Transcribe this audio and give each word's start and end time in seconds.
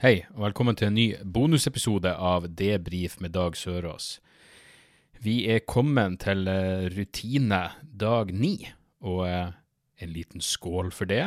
Hei, 0.00 0.22
og 0.32 0.46
velkommen 0.46 0.72
til 0.80 0.86
en 0.88 0.94
ny 0.96 1.02
bonusepisode 1.28 2.08
av 2.08 2.46
Debrif 2.56 3.18
med 3.20 3.34
Dag 3.34 3.52
Sørås. 3.52 4.14
Vi 5.20 5.42
er 5.52 5.60
kommet 5.68 6.22
til 6.22 6.48
eh, 6.48 6.86
rutine 6.94 7.58
dag 8.00 8.32
ni, 8.32 8.54
og 9.04 9.26
eh, 9.28 9.50
en 10.00 10.14
liten 10.14 10.40
skål 10.40 10.88
for 10.96 11.10
det. 11.10 11.26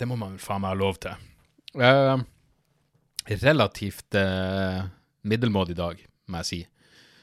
Det 0.00 0.08
må 0.08 0.16
man 0.16 0.40
faen 0.40 0.64
meg 0.64 0.72
ha 0.72 0.80
lov 0.86 1.02
til. 1.04 1.28
Eh, 1.76 2.24
relativt 3.44 4.16
eh, 4.16 4.88
middelmådig 5.28 5.76
dag, 5.84 6.00
må 6.32 6.40
jeg 6.46 6.52
si, 6.54 6.64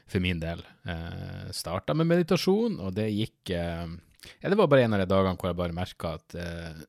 for 0.05 0.22
min 0.22 0.46
del. 0.46 0.62
Eh, 0.86 1.50
Starta 1.50 1.98
med 1.98 2.14
meditasjon, 2.14 2.78
og 2.78 2.94
det 3.02 3.10
gikk 3.10 3.58
eh, 3.58 4.00
Ja, 4.38 4.54
det 4.54 4.62
var 4.62 4.70
bare 4.70 4.86
en 4.86 4.94
av 4.94 5.02
de 5.02 5.10
dagene 5.18 5.34
hvor 5.34 5.50
jeg 5.50 5.64
bare 5.66 5.82
merka 5.82 6.20
at 6.22 6.38
eh, 6.38 6.84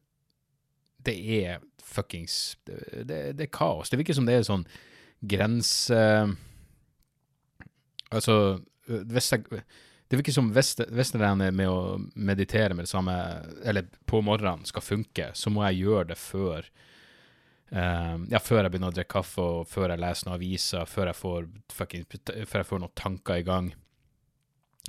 det 1.07 1.15
er 1.43 1.63
fuckings 1.83 2.57
det, 2.67 2.79
det, 3.09 3.21
det 3.39 3.47
er 3.47 3.53
kaos. 3.53 3.91
Det 3.91 3.99
virker 4.01 4.17
som 4.17 4.29
det 4.29 4.39
er 4.39 4.49
sånn 4.49 4.67
grense 5.23 6.01
Altså, 8.13 8.61
Det 8.85 10.19
virker 10.19 10.35
som 10.35 10.51
hvis, 10.53 10.75
det 10.77 11.29
med 11.57 11.69
å 11.71 11.99
meditere 12.15 12.75
med 12.77 12.85
det 12.85 12.91
samme, 12.91 13.15
eller 13.65 13.87
på 14.05 14.21
morgenen, 14.21 14.67
skal 14.69 14.85
funke, 14.85 15.31
så 15.33 15.49
må 15.51 15.65
jeg 15.71 15.87
gjøre 15.87 16.11
det 16.11 16.19
før 16.21 16.67
eh, 17.73 18.19
Ja, 18.29 18.41
før 18.43 18.67
jeg 18.67 18.75
begynner 18.75 18.93
å 18.93 18.97
drikke 18.99 19.15
kaffe, 19.15 19.41
og 19.41 19.71
før 19.71 19.95
jeg 19.95 20.03
leser 20.03 20.29
noen 20.29 20.37
aviser, 20.37 20.85
før 20.85 21.09
jeg 21.09 21.21
får, 21.23 21.49
fucking, 21.73 22.05
før 22.45 22.61
jeg 22.61 22.69
får 22.69 22.85
noen 22.85 23.01
tanker 23.01 23.41
i 23.41 23.47
gang. 23.49 23.73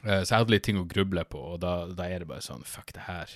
Uh, 0.03 0.19
så 0.19 0.33
jeg 0.33 0.41
hadde 0.41 0.51
litt 0.51 0.65
ting 0.67 0.79
å 0.81 0.87
gruble 0.89 1.23
på, 1.31 1.39
og 1.53 1.61
da, 1.63 1.73
da 1.95 2.09
er 2.11 2.23
det 2.23 2.27
bare 2.27 2.43
sånn 2.43 2.65
Fuck, 2.67 2.91
det 2.91 3.05
her 3.05 3.31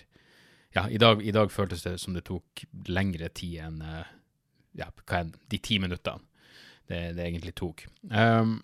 ja, 0.78 0.86
i 0.90 1.00
dag, 1.02 1.24
i 1.26 1.34
dag 1.34 1.52
føltes 1.52 1.84
det 1.88 1.98
som 2.02 2.14
det 2.14 2.28
tok 2.28 2.66
lengre 2.92 3.32
tid 3.34 3.62
enn 3.66 3.82
eh, 3.82 4.16
ja, 4.78 4.92
de 5.50 5.58
ti 5.58 5.80
minuttene 5.82 6.22
det, 6.88 7.00
det 7.18 7.24
egentlig 7.26 7.56
tok. 7.58 7.82
Um, 8.14 8.60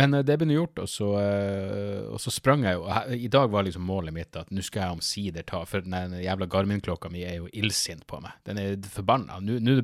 men 0.00 0.16
eh, 0.16 0.24
det 0.26 0.38
ble 0.40 0.48
nå 0.48 0.56
gjort, 0.56 0.80
og 0.82 0.88
så, 0.90 1.10
eh, 1.20 2.00
og 2.08 2.18
så 2.22 2.32
sprang 2.34 2.64
jeg 2.66 2.78
jo. 2.78 2.88
I 3.16 3.30
dag 3.32 3.52
var 3.52 3.66
liksom 3.66 3.84
målet 3.86 4.16
mitt 4.16 4.38
at 4.38 4.50
nå 4.50 4.64
skal 4.64 4.82
jeg 4.82 4.96
omsider 4.96 5.46
ta 5.46 5.62
For 5.68 5.84
den 5.84 6.18
jævla 6.24 6.48
Garmin-klokka 6.50 7.12
mi 7.12 7.22
er 7.28 7.38
jo 7.38 7.52
illsint 7.52 8.06
på 8.08 8.20
meg. 8.24 8.34
Den 8.48 8.60
er 8.62 8.90
forbanna. 8.92 9.38
Nå 9.44 9.78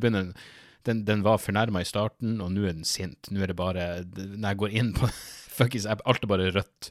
den, 0.83 1.05
den 1.06 1.23
var 1.23 1.39
fornærma 1.39 1.84
i 1.84 1.86
starten, 1.86 2.41
og 2.42 2.50
nå 2.50 2.67
er 2.67 2.75
den 2.75 2.89
sint. 2.89 3.30
Nå 3.30 3.45
er 3.45 3.53
det 3.53 3.58
bare 3.61 3.91
Når 4.08 4.48
jeg 4.48 4.62
går 4.64 4.78
inn 4.80 4.95
på 4.97 5.11
Fuckings, 5.56 5.86
alt 5.86 6.25
er 6.25 6.30
bare 6.33 6.50
rødt 6.56 6.91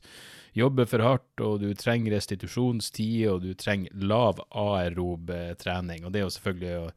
jobber 0.57 0.87
for 0.89 1.03
hardt, 1.05 1.43
og 1.43 1.61
du 1.61 1.69
trenger 1.77 2.15
restitusjonstid, 2.15 3.27
og 3.31 3.43
du 3.45 3.53
trenger 3.57 3.93
lav 3.95 4.41
aerob 4.49 5.31
trening. 5.61 6.05
Og 6.05 6.13
det 6.13 6.21
er 6.21 6.27
jo 6.27 6.37
selvfølgelig 6.37 6.79
å 6.79 6.87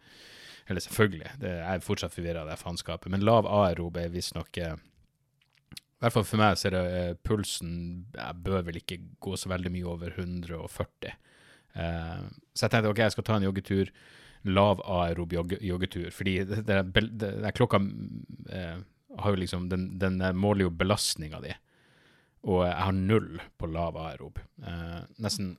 Eller 0.65 0.81
selvfølgelig, 0.81 1.31
det 1.43 1.51
er 1.61 1.83
fortsatt 1.85 2.15
forvirra 2.15 2.41
av 2.41 2.49
det 2.49 2.57
faenskapet, 2.57 3.11
men 3.13 3.21
lav 3.21 3.45
aerob 3.45 3.99
er 4.01 4.09
visstnok 4.09 4.57
eh, 4.57 4.79
I 5.77 6.01
hvert 6.01 6.15
fall 6.15 6.25
for 6.25 6.41
meg 6.41 6.57
så 6.57 6.71
er 6.71 6.73
det 6.73 6.85
eh, 7.01 7.17
pulsen 7.21 7.75
Jeg 8.15 8.39
bør 8.47 8.65
vel 8.65 8.79
ikke 8.81 8.97
gå 9.21 9.37
så 9.37 9.53
veldig 9.53 9.73
mye 9.75 9.91
over 9.93 10.17
140. 10.17 11.13
Eh, 11.75 12.23
så 12.55 12.65
jeg 12.65 12.73
tenkte 12.73 12.95
ok, 12.95 13.03
jeg 13.05 13.13
skal 13.13 13.29
ta 13.29 13.37
en 13.37 13.45
joggetur. 13.45 13.93
Lav 14.45 14.81
aerob 14.89 15.37
joggetur. 15.37 16.09
Fordi 16.17 16.39
det, 16.49 16.65
det, 16.65 17.05
det 17.21 17.53
klokka 17.61 17.83
eh, 18.49 18.81
har 19.21 19.31
jo 19.37 19.43
liksom 19.45 19.69
Den, 19.69 19.99
den 20.01 20.17
måler 20.37 20.65
jo 20.65 20.73
belastninga 20.73 21.45
di 21.45 21.53
og 22.45 22.65
jeg 22.67 22.81
har 22.87 22.97
null 22.97 23.29
på 23.57 23.69
lav 23.73 23.97
aerob. 24.01 24.41
Eh, 24.67 24.99
nesten 25.25 25.55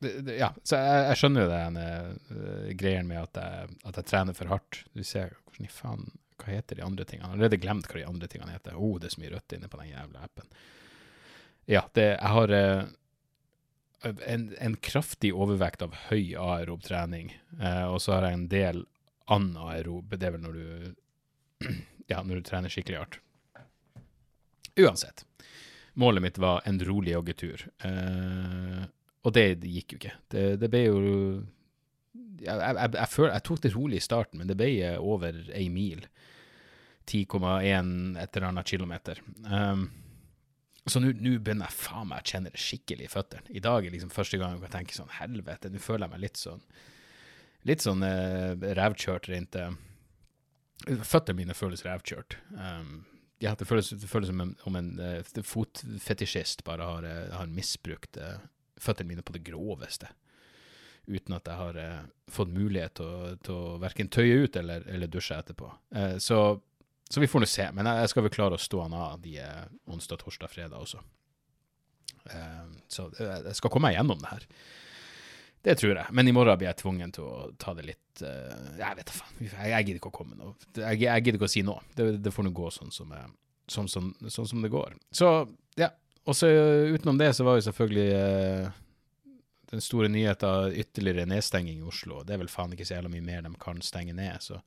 Ja, 0.00 0.50
så 0.62 0.78
jeg, 0.78 1.02
jeg 1.08 1.18
skjønner 1.20 1.44
jo 1.44 1.50
den 1.50 1.78
uh, 1.80 2.66
greien 2.76 3.08
med 3.08 3.22
at 3.22 3.38
jeg, 3.40 3.76
at 3.88 3.96
jeg, 3.96 4.08
trener 4.10 4.36
for 4.36 4.52
hardt. 4.52 4.82
Du 4.92 5.00
ser 5.04 5.34
hvordan 5.46 5.68
i 5.68 5.72
faen 5.72 6.04
Hva 6.36 6.52
heter 6.52 6.76
de 6.76 6.84
andre 6.84 7.06
tingene? 7.08 7.24
Jeg 7.24 7.32
har 7.32 7.38
allerede 7.38 7.60
glemt 7.62 7.88
hva 7.88 7.98
de 8.02 8.08
andre 8.08 8.28
tingene 8.28 8.52
heter. 8.52 8.76
Å, 8.76 8.82
oh, 8.84 8.98
det 9.00 9.08
er 9.08 9.14
så 9.16 9.22
mye 9.22 9.32
rødt 9.32 9.56
inne 9.56 9.70
på 9.72 9.80
den 9.80 9.90
jævla 9.94 10.28
appen. 10.28 10.50
Ja, 11.66 11.82
det, 11.96 12.06
jeg 12.12 12.32
har 12.36 12.54
uh, 12.54 12.92
en, 14.04 14.46
en, 14.68 14.76
kraftig 14.84 15.32
overvekt 15.34 15.82
av 15.82 15.96
høy 16.10 16.36
aerob 16.38 16.84
trening, 16.86 17.32
uh, 17.56 17.88
og 17.88 17.98
så 18.04 18.18
har 18.18 18.28
jeg 18.28 18.38
en 18.38 18.48
del 18.52 18.82
anaerob. 19.32 20.12
Det 20.12 20.28
er 20.28 20.36
vel 20.36 20.44
når 20.44 20.60
du 20.60 21.66
Ja, 22.12 22.20
når 22.22 22.38
du 22.38 22.46
trener 22.46 22.70
skikkelig 22.70 23.00
hardt. 23.00 23.22
Uansett. 24.80 25.24
Målet 25.96 26.22
mitt 26.22 26.38
var 26.38 26.62
en 26.68 26.80
rolig 26.84 27.14
joggetur. 27.14 27.66
Uh, 27.84 28.84
og 29.26 29.34
det, 29.34 29.46
gikk 29.64 29.94
jo 29.94 30.00
ikke. 30.00 30.16
Det, 30.32 30.46
det 30.60 30.70
ble 30.70 30.82
jo 30.86 30.98
jeg, 32.36 32.52
jeg, 32.52 32.90
jeg, 32.92 33.08
føl, 33.10 33.30
jeg, 33.30 33.44
tok 33.48 33.62
det 33.64 33.72
rolig 33.74 34.00
i 34.00 34.04
starten, 34.04 34.40
men 34.40 34.50
det 34.50 34.58
ble 34.60 34.72
over 35.00 35.38
ei 35.56 35.68
mil. 35.72 36.04
10,1 37.06 38.18
et 38.18 38.36
eller 38.36 38.48
annet 38.48 38.66
kilometer. 38.66 39.22
Um, 39.46 39.88
så 40.86 41.00
nå 41.02 41.12
begynner 41.14 41.66
jeg 41.66 41.78
faen 41.78 42.10
meg 42.10 42.22
å 42.22 42.30
kjenne 42.30 42.52
det 42.52 42.62
skikkelig 42.62 43.06
i 43.06 43.10
føttene. 43.10 43.54
I 43.58 43.62
dag 43.62 43.86
er 43.86 43.94
liksom 43.94 44.12
første 44.14 44.38
gang 44.38 44.54
jeg 44.54 44.64
kan 44.66 44.76
tenke 44.78 44.94
sånn 44.94 45.12
helvete, 45.18 45.70
nå 45.70 45.82
føler 45.82 46.06
jeg 46.06 46.14
meg 46.14 46.24
litt 46.26 46.40
sånn 46.40 46.62
litt 47.66 47.82
sånn 47.82 48.04
uh, 48.06 48.54
revkjørt 48.78 49.30
rundt 49.32 49.56
Føttene 50.86 51.40
mine 51.40 51.54
føles 51.56 51.80
revkjørt. 51.86 52.36
Um, 52.52 53.06
ja, 53.38 53.54
det 53.58 53.66
føles, 53.68 53.90
det 53.92 54.08
føles 54.08 54.30
som 54.30 54.42
om 54.68 54.78
en 54.78 54.92
uh, 55.00 55.42
fotfetisjist 55.44 56.64
bare 56.64 56.86
har, 56.88 57.04
uh, 57.04 57.34
har 57.36 57.50
misbrukt 57.52 58.16
uh, 58.20 58.38
føttene 58.80 59.12
mine 59.12 59.24
på 59.26 59.34
det 59.36 59.44
groveste. 59.44 60.08
Uten 61.06 61.36
at 61.36 61.46
jeg 61.46 61.54
har 61.54 61.76
fått 62.34 62.50
mulighet 62.50 62.96
til 62.98 63.06
å, 63.06 63.34
å 63.54 63.76
verken 63.78 64.08
tøye 64.10 64.40
ut 64.42 64.56
eller, 64.58 64.82
eller 64.90 65.06
dusje 65.06 65.36
etterpå. 65.38 65.68
så, 66.18 66.38
så 67.06 67.22
vi 67.22 67.28
får 67.30 67.44
nå 67.44 67.46
se. 67.46 67.68
Men 67.76 67.86
jeg, 67.86 68.00
jeg, 68.02 68.10
skal 68.10 68.24
vel 68.26 68.32
klare 68.34 68.58
å 68.58 68.64
stå 68.64 68.80
an 68.82 68.96
av 68.98 69.20
de 69.22 69.36
onsdag, 69.86 70.18
torsdag, 70.24 70.50
fredag 70.50 70.82
også. 70.82 70.98
så 72.90 73.06
jeg 73.20 73.54
skal 73.54 73.70
komme 73.70 73.86
meg 73.86 74.00
gjennom 74.00 74.18
det 74.24 74.32
her. 74.32 74.48
Det 75.66 75.74
tror 75.80 75.96
jeg. 75.96 76.14
Men 76.14 76.28
i 76.30 76.34
morgen 76.34 76.58
blir 76.60 76.68
jeg 76.68 76.78
tvungen 76.78 77.12
til 77.14 77.26
å 77.26 77.48
ta 77.58 77.72
det 77.74 77.88
litt 77.88 78.22
uh, 78.22 78.78
Jeg 78.78 78.98
vet 79.00 79.08
da 79.08 79.14
faen. 79.16 79.36
Jeg, 79.42 79.50
jeg, 79.50 79.86
gidder 79.88 79.98
ikke 79.98 80.12
å 80.12 80.14
komme 80.14 80.38
nå. 80.38 80.52
Jeg, 80.78 81.00
jeg, 81.02 81.24
gidder 81.24 81.40
ikke 81.40 81.48
å 81.48 81.54
si 81.56 81.62
noe. 81.66 81.82
Det, 81.98 82.06
det 82.22 82.32
får 82.34 82.46
nå 82.46 82.52
gå 82.54 82.70
sånn 82.70 82.94
som, 82.94 83.14
sånn, 83.66 83.90
sånn, 83.90 84.12
sånn 84.30 84.50
som, 84.52 84.62
det 84.62 84.70
går. 84.70 84.94
Så, 85.10 85.32
ja. 85.80 85.90
Og 86.26 86.38
så 86.38 86.50
utenom 86.94 87.18
det 87.18 87.32
så 87.38 87.46
var 87.46 87.58
jo 87.58 87.66
selvfølgelig 87.66 88.06
uh, 88.14 88.78
den 89.72 89.82
store 89.82 90.10
nyheten 90.12 90.78
ytterligere 90.84 91.26
nedstenging 91.34 91.82
i 91.82 91.90
Oslo. 91.90 92.22
Det 92.22 92.36
er 92.36 92.44
vel 92.44 92.52
faen 92.52 92.74
ikke 92.76 92.86
så 92.86 93.00
jævla 93.00 93.10
mye 93.10 93.26
mer 93.26 93.42
de 93.46 93.54
kan 93.62 93.82
stenge 93.82 94.14
ned. 94.14 94.38
Så 94.42 94.62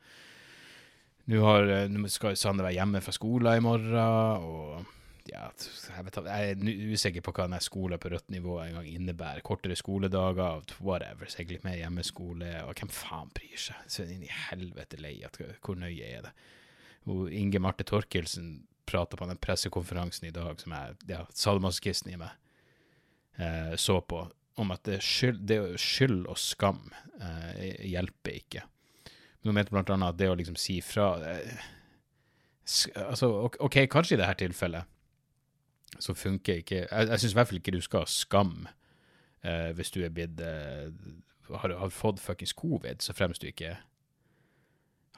nå 1.31 2.11
skal 2.11 2.35
Sander 2.39 2.67
være 2.67 2.75
hjemme 2.75 3.03
fra 3.05 3.15
skolen 3.15 3.55
i 3.55 3.63
morgen, 3.63 3.95
og 4.43 4.98
ja, 5.29 5.47
jeg, 5.53 6.05
vet, 6.05 6.17
jeg 6.25 6.53
er 6.53 6.93
usikker 6.93 7.23
på 7.25 7.33
hva 7.33 7.45
denne 7.47 7.61
skole 7.63 7.99
på 8.01 8.11
rødt 8.13 8.31
nivå 8.33 8.57
en 8.63 8.79
gang 8.79 8.87
innebærer. 8.89 9.43
Kortere 9.45 9.77
skoledager, 9.79 10.63
whatever. 10.83 11.29
Sikkert 11.29 11.57
litt 11.57 11.67
mer 11.67 11.77
hjemmeskole. 11.79 12.51
Og 12.65 12.73
hvem 12.79 12.91
faen 12.93 13.31
bryr 13.35 13.61
seg? 13.69 13.83
Så 13.91 14.07
inn 14.07 14.25
i 14.25 14.33
helvete 14.49 14.99
lei 15.01 15.17
at 15.27 15.39
hvor 15.63 15.79
nøye 15.79 16.09
er 16.17 16.27
det? 16.29 16.33
Inge 17.09 17.61
Marte 17.63 17.85
Torkelsen 17.87 18.59
prata 18.89 19.17
på 19.17 19.27
den 19.29 19.37
pressekonferansen 19.37 20.27
i 20.27 20.33
dag 20.33 20.59
som 20.61 20.73
jeg, 20.73 20.97
ja, 21.11 21.23
salmaskisten 21.37 22.13
i 22.13 22.19
meg 22.19 22.31
eh, 23.37 23.75
så 23.77 23.99
på, 24.01 24.23
om 24.59 24.73
at 24.73 24.83
det, 24.87 24.99
skyld, 25.05 25.43
det 25.47 25.59
skyld 25.81 26.23
og 26.25 26.37
skam 26.41 26.81
eh, 27.21 27.85
hjelper 27.85 28.39
ikke. 28.41 28.63
Men 29.39 29.51
hun 29.51 29.59
mente 29.59 29.75
blant 29.75 29.91
annet 29.93 30.15
at 30.15 30.21
det 30.21 30.31
å 30.31 30.37
liksom 30.39 30.57
si 30.59 30.79
fra 30.85 31.11
eh, 31.25 31.67
Altså, 32.69 33.25
OK, 33.65 33.79
kanskje 33.89 34.13
i 34.13 34.17
dette 34.19 34.43
tilfellet 34.43 34.85
så 35.97 36.13
funker 36.13 36.61
ikke 36.61 36.83
Jeg, 36.83 37.07
jeg 37.09 37.21
syns 37.21 37.33
i 37.33 37.37
hvert 37.39 37.49
fall 37.49 37.59
ikke 37.61 37.73
du 37.73 37.81
skal 37.81 38.05
ha 38.05 38.11
skam 38.11 38.53
eh, 39.41 39.71
hvis 39.77 39.91
du 39.95 40.03
er 40.05 40.13
blitt 40.13 40.41
eh, 40.43 40.91
har, 41.49 41.73
har, 41.81 41.89
fått 41.89 42.21
fuckings 42.21 42.53
covid, 42.53 43.01
så 43.01 43.15
fremst 43.17 43.41
du 43.41 43.49
ikke 43.49 43.73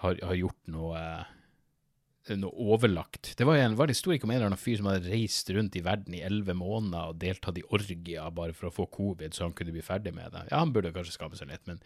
har, 0.01 0.18
har 0.23 0.38
gjort 0.38 0.71
noe 0.71 1.01
eh, 1.01 2.38
noe 2.38 2.53
overlagt. 2.71 3.33
Det 3.38 3.45
var 3.47 3.57
en 3.57 3.75
var 3.75 3.89
det 3.89 3.97
historikk 3.97 4.23
om 4.23 4.31
en 4.31 4.38
eller 4.38 4.51
annen 4.51 4.62
fyr 4.62 4.77
som 4.79 4.88
hadde 4.91 5.09
reist 5.09 5.50
rundt 5.51 5.75
i 5.75 5.83
verden 5.85 6.15
i 6.15 6.23
elleve 6.23 6.53
måneder 6.57 7.12
og 7.12 7.21
deltatt 7.21 7.57
i 7.57 7.65
orgier 7.73 8.33
bare 8.35 8.56
for 8.56 8.69
å 8.69 8.75
få 8.75 8.88
covid, 8.94 9.33
så 9.33 9.47
han 9.47 9.56
kunne 9.57 9.73
bli 9.75 9.83
ferdig 9.85 10.13
med 10.15 10.31
det. 10.35 10.45
Ja, 10.51 10.62
han 10.62 10.73
burde 10.73 10.94
kanskje 10.95 11.18
skamme 11.18 11.39
seg 11.39 11.51
litt, 11.51 11.65
men, 11.69 11.81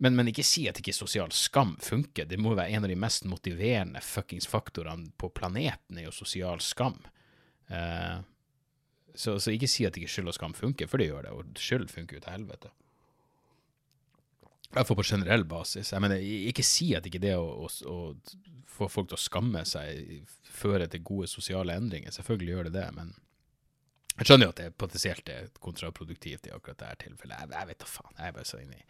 Men, 0.00 0.14
men 0.16 0.30
ikke 0.30 0.46
si 0.46 0.62
at 0.64 0.78
ikke 0.80 0.94
sosial 0.96 1.28
skam 1.36 1.74
funker. 1.76 2.24
Det 2.24 2.38
må 2.40 2.54
være 2.54 2.72
en 2.72 2.86
av 2.86 2.88
de 2.88 2.96
mest 2.96 3.26
motiverende 3.28 4.00
fuckings 4.00 4.46
faktorene 4.48 5.10
på 5.20 5.28
planeten, 5.28 5.98
er 5.98 6.06
jo 6.06 6.14
sosial 6.16 6.62
skam. 6.64 6.96
Eh, 7.70 8.18
så, 9.14 9.38
så, 9.40 9.52
ikke 9.52 9.70
si 9.70 9.86
at 9.86 9.96
ikke 9.98 10.10
skyld 10.10 10.30
og 10.32 10.36
skam 10.36 10.54
funker, 10.56 10.88
for 10.90 11.02
det 11.02 11.10
gjør 11.10 11.26
det. 11.26 11.34
Og 11.34 11.58
skyld 11.60 11.88
funker 11.92 12.18
jo 12.18 12.24
til 12.24 12.36
helvete. 12.36 12.72
Iallfall 14.70 15.00
på 15.00 15.06
generell 15.08 15.44
basis. 15.50 15.90
Jeg 15.92 16.02
mener, 16.02 16.22
ikke 16.22 16.64
si 16.66 16.92
at 16.94 17.06
ikke 17.06 17.22
det 17.22 17.34
å, 17.34 17.66
å, 17.66 17.70
å, 17.90 17.96
få 18.70 18.86
folk 18.88 19.10
til 19.10 19.18
å 19.18 19.24
skamme 19.24 19.64
seg 19.66 20.22
fører 20.46 20.86
til 20.90 21.02
gode 21.06 21.26
sosiale 21.30 21.74
endringer. 21.74 22.14
Selvfølgelig 22.14 22.54
gjør 22.54 22.70
det 22.70 22.76
det, 22.78 22.86
men 22.94 23.10
jeg 24.16 24.28
skjønner 24.28 24.46
jo 24.46 24.54
at 24.54 24.60
det 24.60 24.72
potensielt 24.78 25.30
er 25.32 25.50
kontraproduktivt 25.64 26.46
i 26.46 26.54
akkurat 26.54 26.78
dette 26.78 27.06
tilfellet. 27.06 27.40
Jeg, 27.40 27.54
jeg 27.56 27.70
vet 27.70 27.82
da 27.82 27.88
faen. 27.90 28.14
Jeg 28.18 28.28
er 28.28 28.36
bare 28.36 28.50
så 28.50 28.60
inni 28.62 28.84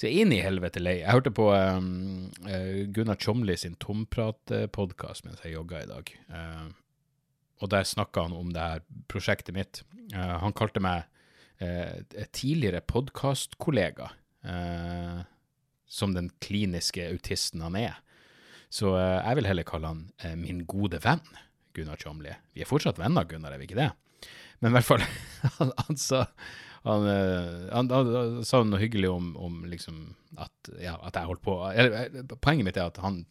så 0.00 0.08
inn 0.08 0.32
i 0.32 0.40
helvete 0.40 0.80
lei. 0.80 1.00
Jeg 1.02 1.12
hørte 1.12 1.32
på 1.36 1.50
um, 1.52 2.30
Gunnar 2.94 3.18
Tjomli 3.20 3.56
sin 3.60 3.74
Tomprat-podkast 3.82 5.26
mens 5.26 5.42
jeg 5.44 5.58
jogga 5.58 5.82
i 5.82 5.88
dag. 5.90 6.12
Uh, 6.32 6.70
og 7.60 7.70
der 7.72 7.86
snakka 7.88 8.26
han 8.26 8.36
om 8.36 8.52
det 8.54 8.66
her 8.66 8.84
prosjektet 9.10 9.56
mitt. 9.56 9.82
Uh, 10.14 10.38
han 10.44 10.56
kalte 10.56 10.82
meg 10.82 11.04
uh, 11.62 12.00
tidligere 12.32 12.82
podkastkollega, 12.84 14.14
som 15.84 16.14
den 16.16 16.30
kliniske 16.40 17.04
autisten 17.10 17.60
han 17.60 17.74
er. 17.76 17.98
Så 18.72 18.94
jeg 18.96 19.36
vil 19.36 19.48
heller 19.50 19.66
kalle 19.68 19.90
han 19.90 20.38
min 20.40 20.62
gode 20.64 20.96
venn, 21.04 21.20
Gunnar 21.76 22.00
Tjomli. 22.00 22.32
Vi 22.56 22.64
er 22.64 22.70
fortsatt 22.70 22.96
venner, 22.96 23.26
Gunnar, 23.28 23.52
er 23.52 23.60
vi 23.60 23.68
ikke 23.68 23.76
det? 23.82 23.90
Men 24.64 24.72
i 24.72 24.78
hvert 24.78 24.88
fall, 24.88 25.04
han, 25.58 25.74
han 25.76 26.00
sa 26.00 26.22
han, 26.82 27.06
eh, 27.06 27.74
han, 27.74 27.90
han, 27.90 28.44
sa 28.44 28.62
noe 28.64 28.80
hyggelig 28.80 29.10
om, 29.12 29.34
om 29.36 29.64
liksom 29.68 30.00
at, 30.40 30.70
ja, 30.80 30.96
at, 30.96 31.16
jeg 31.16 31.28
holdt 31.28 31.42
på 31.44 31.56
eller, 31.68 31.96
eh, 32.06 32.36
Poenget 32.40 32.68
mitt 32.68 32.80
er 32.80 32.88
at 32.88 33.00
han, 33.04 33.24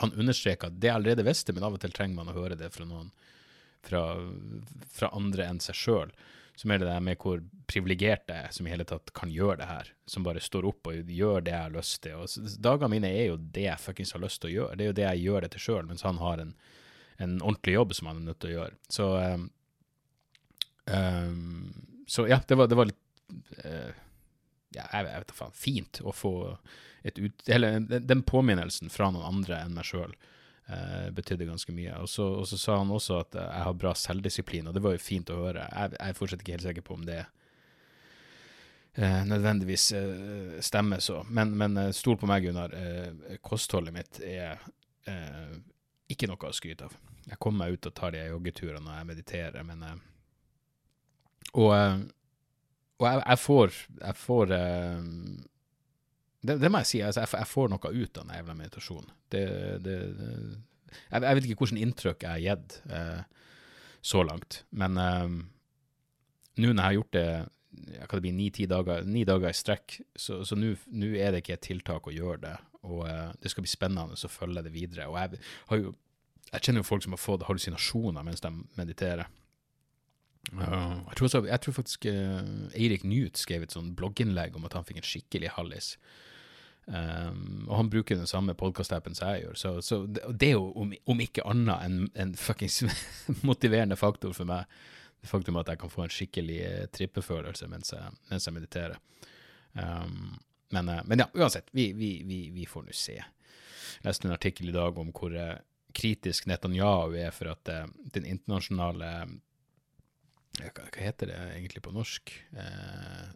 han 0.00 0.12
understreker 0.18 0.70
at 0.70 0.80
det 0.80 0.90
jeg 0.90 0.98
allerede 0.98 1.26
visste, 1.26 1.54
men 1.54 1.66
av 1.66 1.76
og 1.76 1.82
til 1.82 1.94
trenger 1.94 2.18
man 2.18 2.30
å 2.32 2.36
høre 2.36 2.58
det 2.58 2.70
fra 2.74 2.86
noen 2.88 3.12
fra, 3.84 4.30
fra 4.92 5.10
andre 5.12 5.48
enn 5.48 5.60
seg 5.62 5.76
sjøl. 5.78 6.14
Som 6.56 6.70
er 6.70 6.78
det 6.78 6.86
der 6.86 7.02
med 7.02 7.18
hvor 7.18 7.40
privilegert 7.66 8.28
jeg 8.30 8.46
er 8.46 8.52
som 8.54 8.66
i 8.66 8.70
hele 8.70 8.86
tatt 8.86 9.10
kan 9.16 9.32
gjøre 9.32 9.58
det 9.62 9.66
her. 9.68 9.90
Som 10.10 10.26
bare 10.26 10.42
står 10.42 10.68
opp 10.70 10.90
og 10.90 11.10
gjør 11.10 11.42
det 11.42 11.54
jeg 11.54 11.66
har 11.66 11.74
lyst 11.74 11.98
til. 12.04 12.22
Og 12.22 12.54
Dagene 12.62 12.92
mine 12.92 13.10
er 13.10 13.32
jo 13.32 13.40
det 13.56 13.66
jeg 13.66 13.82
fuckings 13.82 14.14
har 14.14 14.22
lyst 14.22 14.40
til 14.42 14.52
å 14.52 14.54
gjøre. 14.54 14.78
Det 14.78 14.86
er 14.86 14.92
jo 14.92 14.98
det 15.00 15.08
jeg 15.08 15.24
gjør 15.26 15.44
det 15.44 15.50
til 15.54 15.64
sjøl, 15.66 15.90
mens 15.90 16.06
han 16.06 16.22
har 16.22 16.44
en, 16.44 16.54
en, 17.18 17.36
ordentlig 17.42 17.74
jobb 17.74 17.96
som 17.98 18.10
han 18.10 18.22
er 18.22 18.28
nødt 18.30 18.40
til 18.44 18.52
å 18.52 18.56
gjøre. 18.58 18.78
Så 18.98 19.10
um, 19.18 19.50
um, 20.86 21.68
så 22.06 22.28
ja, 22.30 22.38
det 22.46 22.58
var, 22.60 22.70
det 22.70 22.78
var 22.78 22.90
litt 22.90 23.36
uh, 23.64 23.92
ja, 24.74 24.86
jeg, 24.86 25.06
vet 25.08 25.30
da 25.30 25.38
faen, 25.38 25.58
fint 25.58 26.02
å 26.04 26.14
få 26.14 26.34
ut... 27.04 27.48
Eller 27.48 27.80
den 27.80 28.22
påminnelsen 28.22 28.90
fra 28.92 29.10
noen 29.12 29.26
andre 29.28 29.60
enn 29.62 29.74
meg 29.76 29.86
sjøl 29.88 30.12
eh, 30.68 31.10
betydde 31.14 31.48
ganske 31.48 31.74
mye. 31.76 31.96
Og 32.02 32.08
så, 32.10 32.26
og 32.40 32.48
så, 32.48 32.58
sa 32.60 32.78
han 32.80 32.92
også 32.94 33.20
at 33.22 33.38
jeg 33.40 33.66
har 33.68 33.80
bra 33.80 33.94
selvdisiplin, 33.98 34.68
og 34.68 34.76
det 34.76 34.84
var 34.84 34.96
jo 34.96 35.04
fint 35.04 35.32
å 35.32 35.40
høre. 35.42 35.66
Jeg, 35.70 35.96
jeg 35.98 36.08
er 36.08 36.18
fortsatt 36.20 36.44
ikke 36.44 36.56
helt 36.56 36.68
sikker 36.68 36.86
på 36.86 36.96
om 36.98 37.04
det 37.08 37.20
eh, 38.94 39.20
nødvendigvis 39.28 39.90
eh, 39.98 40.56
stemmer 40.64 41.04
så. 41.04 41.20
Men, 41.28 41.54
men 41.60 41.86
stol 41.96 42.18
på 42.20 42.30
meg, 42.30 42.48
Gunnar. 42.48 42.74
kostholdet 43.44 43.94
mitt 43.94 44.22
er 44.24 44.58
ikke 46.08 46.26
noe 46.30 46.48
å 46.48 46.56
skryte 46.56 46.88
av. 46.88 46.96
Jeg 47.24 47.40
kommer 47.40 47.64
meg 47.64 47.76
ut 47.76 47.86
og 47.88 47.94
tar 47.96 48.12
de 48.12 48.26
joggeturene 48.26 48.84
når 48.84 48.98
jeg 48.98 49.08
mediterer, 49.12 49.64
men 49.64 49.84
og, 51.54 51.70
eh, 51.74 51.98
og 53.00 53.06
jeg, 53.08 53.22
jeg, 53.26 53.40
får, 53.42 53.76
jeg 54.00 54.18
får 54.18 54.54
det, 56.44 56.58
det, 56.60 56.70
må 56.70 56.82
jeg 56.82 56.90
si. 56.90 57.00
Altså, 57.04 57.24
jeg, 57.24 57.32
jeg, 57.40 57.50
får 57.50 57.72
noe 57.72 57.92
ut 57.94 58.20
av 58.20 58.28
den 58.28 58.36
jævla 58.36 58.56
meditasjonen. 58.58 59.16
Det, 59.32 59.44
det, 59.84 59.96
jeg, 60.92 61.24
jeg, 61.24 61.24
vet 61.24 61.48
ikke 61.48 61.58
hvilket 61.64 61.82
inntrykk 61.86 62.26
jeg 62.26 62.30
har 62.30 62.44
gitt 62.44 62.78
eh, 62.92 63.48
så 64.04 64.22
langt, 64.26 64.62
men 64.76 65.00
eh, 65.00 65.36
nå 66.60 66.70
når 66.70 66.78
jeg 66.78 66.86
har 66.86 66.98
gjort 67.00 67.16
det 67.16 67.28
hva 67.74 68.14
det 68.14 68.22
blir, 68.22 68.34
ni-ti 68.36 68.68
dager, 68.70 69.02
ni 69.02 69.24
dager 69.26 69.50
i 69.50 69.56
strekk, 69.58 69.96
så 70.14 70.54
nå 70.54 71.08
er 71.18 71.34
det 71.34 71.40
ikke 71.42 71.56
et 71.56 71.64
tiltak 71.66 72.06
å 72.06 72.14
gjøre 72.14 72.42
det. 72.44 72.54
Og 72.86 73.00
det 73.42 73.50
skal 73.50 73.64
bli 73.64 73.72
spennende 73.72 74.14
å 74.14 74.30
følge 74.30 74.62
det 74.62 74.70
videre. 74.70 75.08
Og 75.10 75.16
jeg, 75.18 75.40
jo, 75.82 75.94
jeg 76.52 76.62
kjenner 76.62 76.84
jo 76.84 76.86
folk 76.86 77.02
som 77.02 77.16
har 77.16 77.22
fått 77.22 77.46
hallusinasjoner 77.48 78.26
mens 78.26 78.44
de 78.44 78.52
mediterer. 78.78 79.26
Uh, 80.52 81.00
jeg, 81.08 81.16
tror 81.16 81.26
også, 81.26 81.40
jeg, 81.48 81.60
tror 81.64 81.76
faktisk 81.78 82.06
uh, 82.10 82.68
Eirik 82.76 83.04
Newt 83.08 83.40
skrev 83.40 83.64
et 83.64 83.74
sånn 83.74 83.94
blogginnlegg 83.96 84.58
om 84.58 84.66
at 84.68 84.76
han 84.76 84.84
fikk 84.86 85.00
en 85.00 85.08
skikkelig 85.08 85.54
hallis. 85.56 85.94
Um, 86.86 87.64
og 87.68 87.78
han 87.78 87.90
bruker 87.92 88.18
den 88.18 88.28
samme 88.28 88.52
podkast-appen 88.60 89.16
som 89.16 89.30
jeg 89.32 89.46
gjør, 89.46 89.54
så, 89.56 89.70
så 89.80 90.02
det, 90.04 90.50
er 90.50 90.58
jo 90.58 90.66
om, 90.76 90.90
om 91.08 91.22
ikke 91.24 91.46
annet 91.48 91.86
en, 91.86 92.10
en 92.20 92.34
fuckings 92.36 92.82
motiverende 93.48 93.96
faktor 93.96 94.34
for 94.36 94.48
meg. 94.48 94.68
Det 95.20 95.30
faktum 95.30 95.56
at 95.56 95.70
jeg 95.72 95.80
kan 95.80 95.92
få 95.92 96.04
en 96.04 96.12
skikkelig 96.12 96.58
uh, 96.64 96.82
trippefølelse 96.92 97.68
mens 97.72 97.94
jeg, 97.94 98.18
mens 98.28 98.48
jeg 98.48 98.56
mediterer. 98.56 98.98
Um, 99.72 100.34
men, 100.76 100.90
uh, 100.90 101.00
men, 101.08 101.24
ja, 101.24 101.30
uansett, 101.32 101.72
vi, 101.72 101.92
vi, 101.96 102.18
vi, 102.28 102.42
vi 102.52 102.68
får 102.68 102.84
nå 102.84 102.96
se. 102.96 103.16
Jeg 103.16 104.04
leste 104.04 104.28
en 104.28 104.36
artikkel 104.36 104.68
i 104.68 104.76
dag 104.76 104.98
om 105.00 105.14
hvor 105.14 105.32
kritisk 105.94 106.48
Netanyahu 106.50 107.14
er 107.16 107.32
for 107.32 107.52
at 107.52 107.70
den 108.12 108.26
internasjonale 108.26 109.10
hva, 110.60 110.86
heter 111.00 111.30
det 111.30 111.38
egentlig 111.56 111.82
på 111.82 111.92
norsk? 111.94 112.32
Eh, 112.54 113.26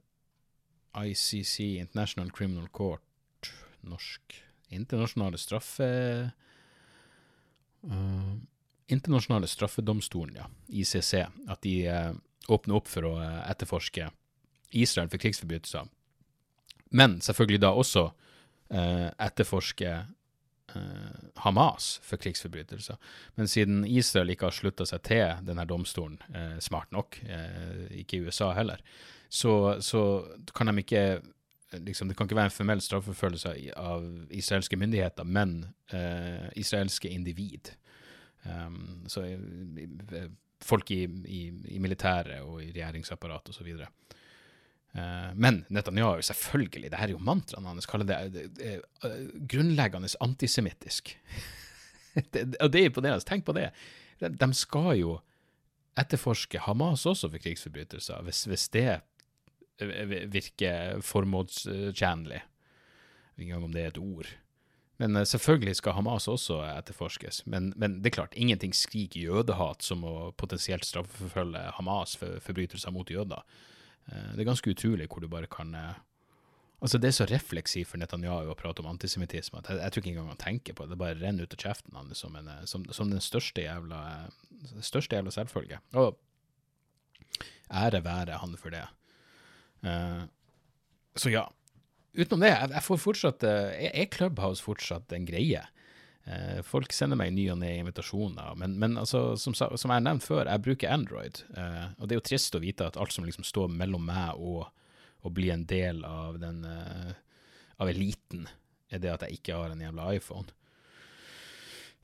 ICC, 0.98 1.78
International 1.82 2.30
Criminal 2.30 2.68
Court, 2.68 3.02
norsk 3.90 4.38
Internasjonale 4.68 5.38
straffe... 5.40 5.88
Uh, 7.88 8.34
internasjonale 8.88 9.46
straffedomstolen, 9.48 10.34
ja, 10.40 10.46
ICC, 10.68 11.12
at 11.48 11.62
de 11.64 11.74
uh, 11.88 12.10
åpner 12.52 12.76
opp 12.76 12.88
for 12.90 13.06
å 13.08 13.12
uh, 13.16 13.38
etterforske 13.48 14.10
Israel 14.76 15.08
for 15.08 15.20
krigsforbrytelser. 15.22 15.88
Men 16.96 17.18
selvfølgelig 17.24 17.62
da 17.64 17.70
også 17.76 18.08
etterforske 18.68 19.92
Eh, 20.74 21.28
Hamas 21.34 22.00
for 22.02 22.16
krigsforbrytelser. 22.16 22.96
Men 23.34 23.48
siden 23.48 23.84
Israel 23.84 24.28
ikke 24.30 24.50
har 24.50 24.56
slutta 24.56 24.84
seg 24.88 25.00
til 25.06 25.46
denne 25.46 25.64
domstolen, 25.68 26.18
eh, 26.34 26.58
smart 26.60 26.92
nok, 26.92 27.20
eh, 27.24 27.86
ikke 28.02 28.20
USA 28.26 28.52
heller, 28.52 28.82
så, 29.30 29.80
så, 29.80 30.02
kan 30.54 30.66
de 30.66 30.82
ikke 30.82 31.22
liksom, 31.72 32.08
Det 32.08 32.16
kan 32.16 32.26
ikke 32.26 32.38
være 32.38 32.50
en 32.50 32.56
formell 32.56 32.80
straffeforfølgelse 32.80 33.54
av 33.76 34.04
israelske 34.30 34.76
myndigheter, 34.76 35.24
men 35.24 35.60
uh, 35.92 36.48
israelske 36.56 37.08
individ. 37.08 37.72
Um, 38.44 39.04
så 39.10 39.24
uh, 39.26 40.28
folk 40.64 40.90
i, 40.90 41.04
i, 41.26 41.42
i 41.76 41.78
militæret 41.78 42.40
og 42.42 42.62
i 42.62 42.70
regjeringsapparatet 42.72 43.54
osv. 43.54 43.68
Uh, 44.96 45.30
men 45.34 45.64
Netanyahu, 45.68 46.22
selvfølgelig, 46.22 46.90
det 46.90 46.98
her 46.98 47.10
er 47.10 47.16
jo 47.16 47.22
mantraen 47.22 47.68
hans, 47.68 47.86
kaller 47.86 48.08
det, 48.08 48.18
det, 48.32 48.46
det 48.58 48.74
uh, 49.04 49.46
grunnleggende 49.48 50.10
antisemittisk. 50.24 51.16
og 52.62 52.72
det 52.72 52.80
er 52.80 52.90
imponerende. 52.90 53.24
Tenk 53.28 53.44
på 53.46 53.54
det. 53.56 53.70
De, 54.20 54.32
de, 54.34 54.54
skal 54.56 54.96
jo 54.98 55.18
etterforske 55.98 56.60
Hamas 56.62 57.06
også 57.06 57.30
for 57.30 57.42
krigsforbrytelser, 57.42 58.22
hvis, 58.26 58.44
hvis 58.50 58.68
det 58.74 58.84
eh, 58.86 59.04
virker 59.78 61.00
formålstjenlig. 61.04 62.42
Ikke 63.38 63.46
engang 63.46 63.68
om 63.68 63.74
det 63.74 63.84
er 63.84 63.92
et 63.92 64.02
ord. 64.02 64.30
Men 64.98 65.14
uh, 65.14 65.22
selvfølgelig 65.22 65.76
skal 65.78 65.94
Hamas 65.94 66.26
også 66.28 66.58
etterforskes. 66.72 67.44
Men, 67.46 67.72
men, 67.76 68.00
det 68.02 68.10
er 68.10 68.16
klart, 68.18 68.34
ingenting 68.34 68.74
skriker 68.74 69.20
jødehat 69.20 69.86
som 69.86 70.02
å 70.02 70.32
potensielt 70.36 70.86
straffeforfølge 70.88 71.68
Hamas 71.78 72.16
for 72.18 72.42
forbrytelser 72.42 72.94
mot 72.94 73.10
jøder. 73.10 73.46
Eh, 74.08 74.28
det 74.34 74.42
er 74.42 74.48
ganske 74.48 74.72
utrolig 74.72 75.08
hvor 75.10 75.24
du 75.24 75.30
bare 75.30 75.50
kan 75.50 75.74
eh, 75.76 76.04
Altså, 76.78 77.00
det 77.02 77.08
er 77.08 77.14
så 77.16 77.24
refleksivt 77.26 77.88
for 77.90 77.98
Netanyahu 77.98 78.52
å 78.52 78.54
prate 78.54 78.84
om 78.84 78.86
antisemittisme 78.86 79.58
at 79.58 79.66
jeg, 79.66 79.80
jeg, 79.80 79.90
tror 79.90 80.02
ikke 80.04 80.10
engang 80.12 80.28
han 80.30 80.38
tenker 80.38 80.76
på 80.78 80.84
det. 80.84 80.92
Det 80.92 80.98
bare 81.00 81.16
renner 81.18 81.48
ut 81.48 81.56
av 81.56 81.64
kjeften 81.64 81.96
hans 81.98 82.20
som, 82.22 82.36
eh, 82.38 82.60
som, 82.70 82.84
som, 82.94 83.10
den 83.10 83.24
største 83.24 83.64
jævla, 83.64 83.98
største 84.86 85.18
jævla 85.18 85.32
selvfølge. 85.34 85.80
Og 85.98 86.14
ære 87.66 88.04
være 88.06 88.38
han 88.38 88.54
for 88.62 88.70
det. 88.70 88.84
Uh, 89.84 90.24
så 91.18 91.32
ja. 91.32 91.46
Utenom 92.18 92.42
det, 92.42 92.50
jeg, 92.50 92.82
får 92.82 92.98
fortsatt 92.98 93.44
Er, 93.46 93.90
er 93.92 94.08
Clubhouse 94.10 94.64
fortsatt 94.64 95.12
en 95.14 95.26
greie? 95.28 95.60
Eh, 96.28 96.60
folk 96.66 96.92
sender 96.92 97.16
meg 97.16 97.32
ny 97.32 97.46
og 97.54 97.60
ne 97.62 97.70
invitasjoner, 97.78 98.56
men, 98.60 98.74
men 98.80 98.98
altså, 99.00 99.32
som, 99.40 99.54
som, 99.56 99.72
jeg 99.72 99.94
har 99.94 100.04
nevnt 100.04 100.26
før, 100.26 100.44
jeg 100.44 100.64
bruker 100.64 100.92
Android. 100.92 101.40
Eh, 101.56 101.86
og 101.96 102.04
det 102.04 102.16
er 102.16 102.20
jo 102.20 102.26
trist 102.28 102.58
å 102.58 102.60
vite 102.60 102.84
at 102.84 102.98
alt 103.00 103.14
som 103.14 103.24
liksom 103.24 103.46
står 103.48 103.70
mellom 103.72 104.04
meg 104.10 104.36
og 104.36 104.66
å 105.24 105.32
bli 105.32 105.48
en 105.54 105.64
del 105.68 106.02
av 106.04 106.36
den 106.42 106.60
eh, 106.68 107.14
av 107.80 107.88
eliten, 107.88 108.44
er 108.92 109.00
det 109.00 109.14
at 109.14 109.24
jeg 109.24 109.38
ikke 109.38 109.56
har 109.56 109.72
en 109.72 109.80
jævla 109.86 110.10
iPhone. 110.18 110.52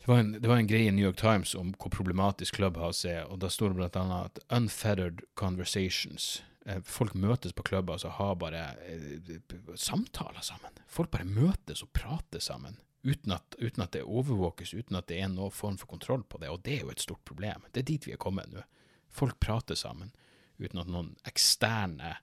Det 0.00 0.08
var, 0.08 0.22
en, 0.22 0.32
det 0.36 0.48
var 0.48 0.60
en 0.60 0.68
greie 0.68 0.88
i 0.88 0.94
New 0.94 1.04
York 1.04 1.20
Times 1.20 1.54
om 1.56 1.74
hvor 1.76 1.92
problematisk 1.92 2.56
Clubhouse 2.56 3.08
er, 3.08 3.28
og 3.28 3.42
da 3.44 3.52
står 3.52 3.72
det 3.72 3.80
blant 3.82 4.00
annet 4.00 4.32
at 4.32 4.56
unfettered 4.56 5.24
conversations 5.36 6.38
Eh, 6.38 6.53
folk 6.84 7.14
møtes 7.14 7.52
på 7.52 7.64
klubber 7.66 8.00
og 8.00 8.16
har 8.18 8.34
bare 8.40 8.64
eh, 8.88 9.32
samtaler 9.76 10.40
sammen. 10.44 10.80
Folk 10.88 11.10
bare 11.12 11.28
møtes 11.28 11.84
og 11.84 11.92
prater 11.96 12.40
sammen. 12.40 12.78
Uten 13.04 13.34
at, 13.36 13.56
uten 13.60 13.84
at, 13.84 13.92
det 13.92 14.04
overvåkes, 14.08 14.72
uten 14.72 14.96
at 14.96 15.10
det 15.10 15.18
er 15.20 15.28
noen 15.28 15.52
form 15.52 15.76
for 15.76 15.90
kontroll 15.90 16.24
på 16.24 16.40
det. 16.40 16.48
Og 16.48 16.62
det 16.64 16.78
er 16.78 16.86
jo 16.86 16.94
et 16.94 17.04
stort 17.04 17.24
problem. 17.28 17.66
Det 17.72 17.82
er 17.82 17.90
dit 17.92 18.08
vi 18.08 18.14
er 18.16 18.20
kommet 18.20 18.48
nå. 18.52 18.64
Folk 19.12 19.36
prater 19.44 19.76
sammen 19.78 20.14
uten 20.56 20.80
at 20.80 20.88
noen 20.88 21.12
eksterne 21.28 22.14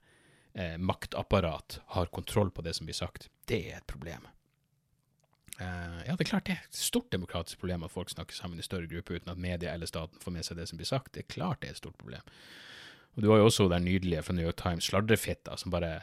eh, 0.58 0.78
maktapparat 0.80 1.78
har 1.94 2.10
kontroll 2.10 2.50
på 2.50 2.64
det 2.66 2.74
som 2.74 2.88
blir 2.88 2.98
sagt. 2.98 3.28
Det 3.46 3.60
er 3.70 3.78
et 3.78 3.86
problem. 3.86 4.26
Eh, 5.60 6.02
ja, 6.08 6.16
det 6.16 6.24
er 6.24 6.32
klart 6.32 6.48
det 6.48 6.56
er 6.56 6.66
et 6.66 6.82
stort 6.82 7.12
demokratisk 7.12 7.62
problem 7.62 7.86
at 7.86 7.94
folk 7.94 8.10
snakker 8.10 8.34
sammen 8.34 8.58
i 8.58 8.66
større 8.66 8.90
grupper 8.90 9.20
uten 9.20 9.30
at 9.30 9.38
media 9.38 9.74
eller 9.76 9.86
staten 9.86 10.18
får 10.22 10.34
med 10.34 10.48
seg 10.48 10.58
det 10.58 10.66
som 10.70 10.80
blir 10.80 10.88
sagt. 10.88 11.14
Det 11.14 11.26
er 11.26 11.34
klart 11.34 11.62
det 11.62 11.70
er 11.70 11.76
et 11.76 11.82
stort 11.84 12.00
problem. 12.00 12.24
Og 13.16 13.24
du 13.24 13.28
har 13.30 13.42
jo 13.42 13.48
også 13.50 13.68
den 13.68 13.84
nydelige 13.84 14.22
fra 14.24 14.34
New 14.36 14.46
York 14.46 14.60
Times, 14.60 14.88
sladrefitta, 14.88 15.56
som 15.60 15.72
bare, 15.72 16.00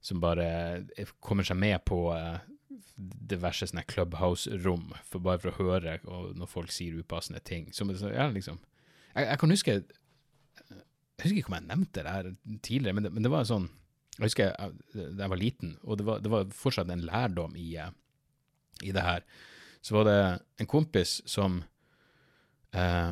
som 0.00 0.20
bare 0.22 0.84
kommer 1.24 1.46
seg 1.46 1.58
med 1.58 1.80
på 1.88 1.98
uh, 2.14 2.38
diverse 2.98 3.66
sånne 3.66 3.86
clubhouse-rom, 3.90 4.92
for 5.06 5.24
bare 5.24 5.42
for 5.42 5.50
å 5.50 5.58
høre 5.58 5.98
når 6.38 6.50
folk 6.50 6.74
sier 6.74 6.98
upassende 6.98 7.42
ting. 7.42 7.72
Som, 7.74 7.90
ja, 7.90 8.28
liksom, 8.30 8.60
jeg, 9.14 9.26
jeg, 9.26 9.40
kan 9.42 9.54
huske 9.54 9.76
Jeg 9.78 11.24
husker 11.24 11.40
ikke 11.40 11.50
om 11.50 11.58
jeg 11.58 11.68
nevnte 11.72 12.06
det 12.06 12.14
her 12.14 12.32
tidligere, 12.62 12.94
men 12.94 13.08
det, 13.08 13.14
men 13.16 13.26
det 13.26 13.34
var 13.34 13.46
sånn 13.48 13.68
Jeg 14.18 14.28
husker 14.28 14.52
da 14.94 15.24
jeg 15.24 15.32
var 15.34 15.40
liten, 15.40 15.76
og 15.82 15.98
det 15.98 16.06
var, 16.06 16.22
det 16.22 16.34
var 16.34 16.50
fortsatt 16.54 16.90
en 16.94 17.06
lærdom 17.06 17.56
i, 17.58 17.72
i 18.86 18.94
det 18.94 19.02
her. 19.02 19.26
Så 19.82 19.94
var 19.94 20.06
det 20.06 20.18
en 20.62 20.70
kompis 20.70 21.18
som 21.26 21.64
eh, 22.74 23.10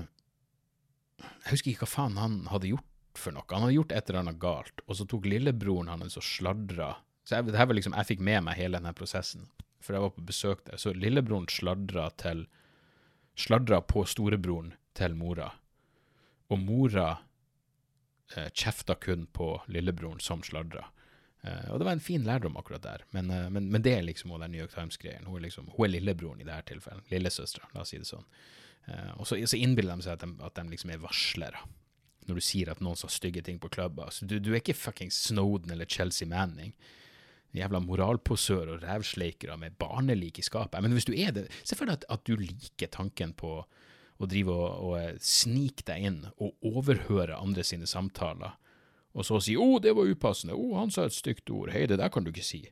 Jeg 1.18 1.50
husker 1.50 1.72
ikke 1.72 1.86
hva 1.86 1.94
faen 1.94 2.18
han 2.22 2.44
hadde 2.50 2.70
gjort 2.74 2.92
for 3.20 3.34
noe. 3.34 3.46
Han 3.50 3.66
hadde 3.66 3.76
gjort 3.76 3.94
et 3.96 4.10
eller 4.10 4.22
annet 4.22 4.40
galt, 4.42 4.82
og 4.86 4.98
så 4.98 5.06
tok 5.08 5.28
lillebroren 5.28 5.90
hans 5.92 6.18
og 6.18 6.24
sladra. 6.26 6.94
Så 7.26 7.38
jeg, 7.38 7.48
det 7.50 7.58
her 7.58 7.68
var 7.68 7.78
liksom, 7.78 7.96
jeg 7.98 8.10
fikk 8.12 8.22
med 8.24 8.44
meg 8.46 8.58
hele 8.58 8.78
denne 8.78 8.94
prosessen, 8.96 9.48
for 9.82 9.96
jeg 9.96 10.04
var 10.04 10.14
på 10.14 10.26
besøk 10.28 10.64
der. 10.68 10.80
Så 10.80 10.94
lillebroren 10.96 11.48
sladra 11.52 12.10
til 12.20 12.46
Sladra 13.36 13.82
på 13.84 14.00
storebroren 14.08 14.70
til 14.96 15.12
mora, 15.12 15.50
og 16.48 16.60
mora 16.62 17.10
eh, 18.32 18.46
kjefta 18.48 18.94
kun 18.96 19.26
på 19.28 19.50
lillebroren 19.68 20.22
som 20.24 20.40
sladra. 20.40 20.86
Eh, 21.42 21.66
og 21.68 21.78
det 21.78 21.84
var 21.84 21.98
en 21.98 22.00
fin 22.00 22.24
lærdom 22.24 22.56
akkurat 22.56 22.86
der, 22.86 23.04
men, 23.12 23.28
eh, 23.30 23.50
men, 23.52 23.68
men 23.74 23.84
det 23.84 23.92
er 23.98 24.06
liksom 24.06 24.32
den 24.40 24.54
New 24.54 24.62
York 24.62 24.72
Times-greien. 24.72 25.28
Hun, 25.28 25.42
liksom, 25.44 25.68
hun, 25.74 25.84
er 25.84 25.92
lillebroren 25.98 26.40
i 26.40 26.48
dette 26.48 26.72
tilfellet. 26.72 27.12
Lillesøstera, 27.12 27.68
la 27.74 27.84
oss 27.84 27.92
si 27.92 28.00
det 28.00 28.08
sånn. 28.08 28.24
Eh, 28.88 29.12
og 29.18 29.28
så, 29.28 29.36
så 29.44 29.60
innbiller 29.60 30.00
de 30.00 30.08
seg 30.08 30.16
at 30.16 30.24
de, 30.24 30.32
at 30.48 30.56
de 30.56 30.72
liksom 30.72 30.94
er 30.94 31.04
varslere 31.04 31.60
når 32.28 32.38
du 32.38 32.44
sier 32.44 32.70
at 32.72 32.82
noen 32.84 32.98
sa 32.98 33.10
stygge 33.12 33.42
ting 33.46 33.58
på 33.62 33.70
klubba. 33.72 34.08
Altså, 34.08 34.26
du, 34.28 34.38
du, 34.42 34.52
er 34.52 34.60
ikke 34.60 34.76
fucking 34.76 35.12
Snowden 35.14 35.72
eller 35.74 35.88
Chelsea 35.90 36.28
Manning. 36.28 36.74
Jævla 37.56 37.80
moralposør 37.80 38.74
og 38.74 38.82
rævsleikere 38.84 39.56
med 39.60 39.78
barnelik 39.80 40.40
i 40.40 40.44
skapet. 40.44 40.82
Men 40.82 40.92
hvis 40.96 41.08
du 41.08 41.14
er 41.16 41.32
det, 41.32 41.46
se 41.64 41.78
for 41.78 41.88
deg 41.88 42.00
at, 42.00 42.08
at, 42.12 42.26
du 42.28 42.36
liker 42.36 42.90
tanken 42.92 43.32
på 43.38 43.58
å 44.16 44.28
drive 44.28 44.52
og, 44.52 44.68
og 44.88 44.94
eh, 45.00 45.18
snike 45.20 45.86
deg 45.88 46.08
inn 46.08 46.22
og 46.36 46.66
overhøre 46.66 47.38
andre 47.38 47.64
sine 47.66 47.88
samtaler, 47.88 48.56
og 49.16 49.24
så 49.24 49.38
si 49.40 49.54
'Å, 49.56 49.64
oh, 49.64 49.78
det 49.80 49.94
var 49.96 50.08
upassende', 50.08 50.52
'Å, 50.52 50.60
oh, 50.60 50.76
han 50.76 50.90
sa 50.92 51.06
et 51.06 51.16
stygt 51.16 51.48
ord', 51.48 51.72
'Hei, 51.72 51.86
det 51.88 51.96
der 51.98 52.12
kan 52.12 52.24
du 52.24 52.30
ikke 52.30 52.44
si'. 52.44 52.68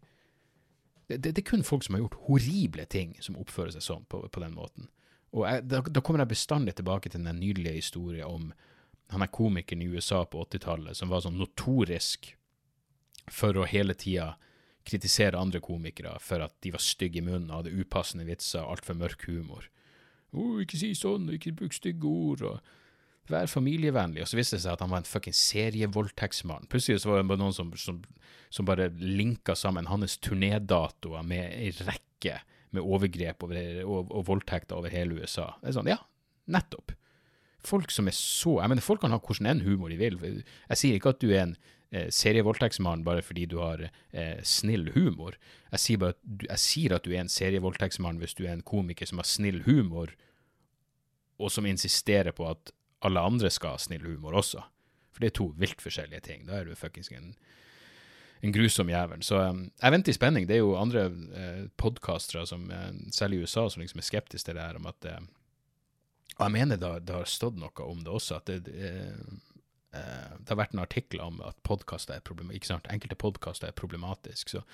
Det, 1.09 1.17
det, 1.23 1.37
det, 1.37 1.39
er 1.39 1.51
kun 1.51 1.65
folk 1.65 1.85
som 1.85 1.97
har 1.97 2.03
gjort 2.05 2.21
horrible 2.29 2.85
ting, 2.85 3.17
som 3.21 3.37
oppfører 3.37 3.73
seg 3.73 3.85
sånn 3.85 4.05
på, 4.09 4.23
på 4.29 4.41
den 4.41 4.53
måten. 4.57 4.89
Og 5.35 5.45
jeg, 5.49 5.65
da, 5.69 5.81
da, 5.81 6.01
kommer 6.01 6.23
jeg 6.23 6.33
bestandig 6.33 6.77
tilbake 6.79 7.11
til 7.11 7.25
den 7.25 7.41
nydelige 7.41 7.81
historien 7.81 8.29
om 8.29 8.53
han 9.15 9.25
er 9.25 9.33
komikeren 9.33 9.83
i 9.85 9.91
USA 9.91 10.25
på 10.29 10.43
80-tallet 10.47 10.99
som 10.99 11.11
var 11.13 11.25
sånn 11.25 11.39
notorisk 11.39 12.35
for 13.33 13.57
å 13.57 13.69
hele 13.69 13.97
tida 13.97 14.35
kritisere 14.85 15.41
andre 15.41 15.63
komikere 15.65 16.13
for 16.21 16.45
at 16.45 16.55
de 16.65 16.75
var 16.75 16.83
stygge 16.83 17.23
i 17.23 17.25
munnen, 17.25 17.53
hadde 17.55 17.73
upassende 17.73 18.27
vitser, 18.29 18.65
altfor 18.65 18.99
mørk 19.01 19.25
humor. 19.31 19.71
Oh, 20.35 20.59
ikke 20.61 20.77
si 20.81 20.91
sånn, 20.99 21.31
ikke 21.33 21.55
bruk 21.57 21.77
stygge 21.77 22.11
ord, 22.11 22.43
og 22.45 23.31
vær 23.33 23.49
familievennlig. 23.49 24.25
Og 24.25 24.29
så 24.29 24.37
viste 24.37 24.59
det 24.59 24.65
seg 24.67 24.75
at 24.75 24.83
han 24.85 24.93
var 24.93 25.01
en 25.01 25.09
fucking 25.09 25.37
serievoldtektsmann. 25.39 26.69
Plutselig 26.73 27.05
så 27.05 27.15
var 27.15 27.23
det 27.23 27.39
noen 27.41 27.57
som, 27.57 27.71
som, 27.81 28.03
som 28.53 28.69
bare 28.69 28.91
linka 28.99 29.57
sammen 29.57 29.89
hans 29.89 30.19
turnédatoer 30.21 31.25
med 31.25 31.55
ei 31.55 31.71
rekke 31.79 32.43
med 32.75 32.83
overgrep 32.83 33.47
over, 33.47 33.63
og, 33.87 34.11
og 34.11 34.29
voldtekter 34.29 34.77
over 34.77 34.93
hele 34.93 35.23
USA. 35.23 35.53
Det 35.63 35.71
er 35.71 35.79
sånn, 35.79 35.93
ja, 35.95 36.01
nettopp 36.51 36.93
folk 37.67 37.93
som 37.95 38.09
er 38.09 38.17
så 38.17 38.59
Jeg 38.61 38.73
mener, 38.73 38.85
folk 38.85 39.01
kan 39.05 39.15
ha 39.15 39.21
hvordan 39.21 39.51
enn 39.51 39.65
humor 39.65 39.93
de 39.93 40.01
vil. 40.01 40.19
Jeg 40.69 40.81
sier 40.81 40.99
ikke 40.99 41.15
at 41.15 41.23
du 41.23 41.31
er 41.31 41.43
en 41.47 41.57
eh, 41.91 42.11
serievoldtektsmann 42.13 43.05
bare 43.07 43.23
fordi 43.23 43.47
du 43.51 43.59
har 43.63 43.87
eh, 43.87 44.41
snill 44.43 44.91
humor. 44.95 45.39
Jeg 45.73 45.85
sier 45.85 46.03
bare 46.03 46.15
jeg 46.49 46.63
sier 46.63 46.97
at 46.97 47.07
du 47.07 47.13
er 47.15 47.25
en 47.25 47.33
serievoldtektsmann 47.33 48.21
hvis 48.23 48.37
du 48.39 48.45
er 48.47 48.55
en 48.55 48.67
komiker 48.67 49.09
som 49.09 49.23
har 49.23 49.29
snill 49.29 49.63
humor, 49.69 50.15
og 51.39 51.51
som 51.51 51.67
insisterer 51.67 52.33
på 52.33 52.47
at 52.47 52.71
alle 53.05 53.21
andre 53.21 53.51
skal 53.51 53.77
ha 53.77 53.83
snill 53.83 54.07
humor 54.07 54.37
også. 54.39 54.63
For 55.15 55.23
det 55.23 55.31
er 55.31 55.39
to 55.39 55.51
vilt 55.61 55.83
forskjellige 55.83 56.25
ting. 56.27 56.47
Da 56.49 56.59
er 56.59 56.69
du 56.69 56.75
fuckings 56.79 57.11
en, 57.15 57.35
en 58.43 58.55
grusom 58.55 58.91
jævel. 58.91 59.23
Så 59.23 59.39
um, 59.51 59.67
jeg 59.83 59.95
venter 59.95 60.11
i 60.11 60.17
spenning. 60.17 60.49
Det 60.49 60.57
er 60.57 60.65
jo 60.65 60.75
andre 60.79 61.05
eh, 61.07 61.63
podkastere, 61.81 62.43
eh, 62.43 62.91
selv 63.15 63.37
i 63.37 63.43
USA, 63.45 63.69
som 63.71 63.83
liksom 63.83 64.03
er 64.03 64.09
skeptiske 64.09 64.51
til 64.51 64.59
det 64.59 64.67
her 64.67 64.81
om 64.81 64.89
at 64.91 65.11
eh, 65.11 65.21
og 66.35 66.47
jeg 66.47 66.55
mener 66.57 66.81
det, 66.81 66.93
det, 67.07 67.15
har 67.15 67.29
stått 67.31 67.59
noe 67.61 67.87
om 67.87 68.01
det 68.05 68.11
også, 68.11 68.41
at 68.41 68.51
det, 68.51 68.73
eh, 68.75 69.43
det 69.95 70.51
har 70.51 70.59
vært 70.59 70.75
en 70.75 70.83
artikkel 70.83 71.23
om 71.23 71.39
at 71.47 71.61
podkaster 71.67 72.17
er 72.17 72.25
problem, 72.27 72.51
enkelte 72.51 73.19
podkaster 73.19 73.71
er 73.71 73.77
problematisk. 73.79 74.51
Så, 74.51 74.65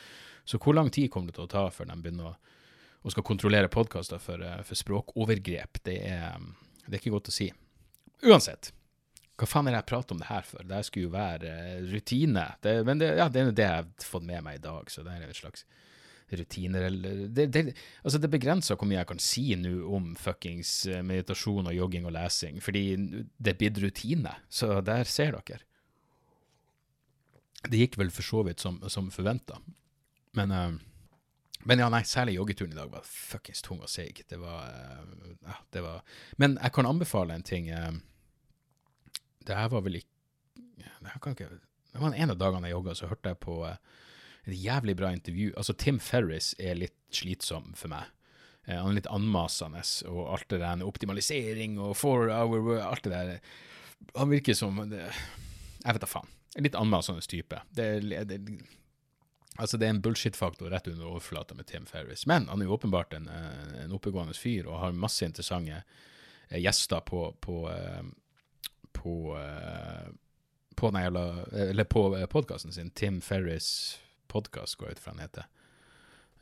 så, 0.45 0.59
hvor 0.59 0.77
lang 0.77 0.91
tid 0.91 1.11
kommer 1.13 1.31
det 1.31 1.37
til 1.39 1.49
å 1.49 1.53
ta 1.53 1.67
før 1.75 1.91
de 1.91 1.99
begynner 2.01 2.33
å, 2.33 2.35
å 3.05 3.13
skal 3.13 3.27
kontrollere 3.27 3.73
podkaster 3.73 4.23
for, 4.23 4.41
eh, 4.41 4.63
for, 4.65 4.81
språkovergrep? 4.81 5.83
Det 5.85 5.99
er, 6.09 6.39
det 6.87 6.95
er 6.95 7.01
ikke 7.03 7.17
godt 7.19 7.33
å 7.33 7.37
si. 7.37 7.51
Uansett, 8.25 8.73
hva 9.41 9.49
faen 9.49 9.69
er 9.69 9.77
det 9.77 9.83
jeg 9.83 9.91
prater 9.93 10.17
om 10.17 10.25
det 10.25 10.31
her 10.31 10.49
for? 10.49 10.65
Det 10.69 10.83
skulle 10.89 11.11
jo 11.11 11.15
være 11.15 11.53
eh, 11.53 11.85
rutine. 11.93 12.47
Det, 12.65 12.75
men 12.89 13.05
det, 13.05 13.15
ja, 13.21 13.29
det 13.29 13.45
er 13.45 13.53
det 13.53 13.69
jeg 13.69 13.85
har 13.85 14.09
fått 14.09 14.27
med 14.29 14.45
meg 14.49 14.61
i 14.61 14.65
dag, 14.65 14.89
så 14.93 15.05
det 15.05 15.13
er 15.13 15.29
en 15.29 15.37
slags 15.37 15.69
rutiner 16.39 16.87
eller 16.89 17.25
Det, 17.29 17.47
det, 17.53 17.63
altså 18.03 18.19
det 18.19 18.31
begrenser 18.31 18.79
hvor 18.79 18.89
mye 18.89 19.01
jeg 19.01 19.09
kan 19.11 19.23
si 19.23 19.45
nå 19.59 19.73
om 19.97 20.13
fuckings 20.19 20.73
eh, 20.91 21.03
meditasjon 21.07 21.71
og 21.71 21.77
jogging 21.77 22.07
og 22.09 22.15
lesing, 22.17 22.61
fordi 22.63 22.85
det 22.97 23.55
er 23.55 23.59
blitt 23.61 23.81
rutine. 23.83 24.35
Så 24.49 24.81
der 24.87 25.09
ser 25.09 25.39
dere. 25.39 25.65
Det 27.69 27.81
gikk 27.83 27.99
vel 28.01 28.13
for 28.15 28.25
så 28.25 28.45
vidt 28.47 28.63
som, 28.63 28.79
som 28.89 29.11
forventa. 29.13 29.59
Men, 30.39 30.53
uh, 30.55 30.77
men 31.69 31.83
ja, 31.83 31.91
nei, 31.93 32.05
særlig 32.09 32.39
joggeturen 32.39 32.73
i 32.73 32.79
dag 32.79 32.93
var 32.93 33.05
fuckings 33.05 33.61
tung 33.67 33.83
og 33.85 33.91
seig. 33.93 34.23
Det 34.31 34.39
var 34.41 34.71
uh, 34.71 35.35
ja, 35.45 35.59
det 35.75 35.83
var 35.85 36.07
Men 36.41 36.57
jeg 36.57 36.73
kan 36.77 36.89
anbefale 36.89 37.37
en 37.37 37.45
ting. 37.45 37.69
Det 39.45 39.57
her 39.57 39.69
var 39.73 39.85
vel 39.85 40.01
ikke 40.01 40.09
det, 41.01 41.13
ikke, 41.33 41.49
det 41.93 42.01
var 42.01 42.15
en 42.15 42.33
av 42.33 42.39
dagene 42.39 42.69
jeg 42.69 42.77
jogga, 42.77 42.95
så 42.97 43.09
hørte 43.11 43.33
jeg 43.33 43.41
på 43.43 43.57
et 44.47 44.57
jævlig 44.57 44.97
bra 44.97 45.13
intervju. 45.13 45.53
Altså, 45.57 45.75
Tim 45.77 45.99
Ferris 46.01 46.55
er 46.59 46.79
litt 46.79 46.97
slitsom 47.15 47.73
for 47.79 47.93
meg. 47.93 48.09
Eh, 48.67 48.77
han 48.77 48.93
er 48.93 49.01
litt 49.01 49.11
anmasende, 49.11 49.83
og 50.11 50.35
alt 50.35 50.49
det 50.53 50.61
der 50.63 50.85
optimalisering 50.87 51.79
og 51.81 51.97
four 51.99 52.31
hour 52.33 52.77
alt 52.81 53.05
det 53.05 53.15
der 53.15 53.39
Han 54.17 54.31
virker 54.31 54.55
som 54.55 54.79
det, 54.89 55.03
Jeg 55.85 55.95
vet 55.95 56.01
da 56.01 56.09
faen. 56.09 56.29
En 56.57 56.65
litt 56.65 56.75
anmasende 56.75 57.21
type. 57.21 57.61
Det, 57.71 58.01
det, 58.27 58.41
altså, 59.57 59.77
det 59.77 59.87
er 59.87 59.91
en 59.95 60.03
bullshit-faktor 60.03 60.71
rett 60.73 60.89
under 60.89 61.07
overflata 61.07 61.55
med 61.55 61.67
Tim 61.67 61.87
Ferris. 61.87 62.27
Men 62.27 62.49
han 62.49 62.61
er 62.61 62.67
jo 62.67 62.75
åpenbart 62.75 63.15
en, 63.15 63.29
eh, 63.29 63.85
en 63.85 63.93
oppegående 63.93 64.35
fyr 64.35 64.67
og 64.67 64.81
har 64.81 64.97
masse 64.97 65.25
interessante 65.25 65.83
eh, 66.49 66.59
gjester 66.59 67.05
på, 67.07 67.37
på, 67.41 67.71
på, 68.93 69.15
på, 70.75 70.91
på, 70.91 70.91
på 71.87 72.27
podkasten 72.33 72.73
sin. 72.73 72.91
Tim 72.91 73.21
Ferris 73.21 74.01
podkast, 74.31 74.79
går 74.79 74.91
jeg 74.91 74.99
ut 74.99 75.03
fra 75.05 75.15
han 75.15 75.25
heter. 75.25 75.49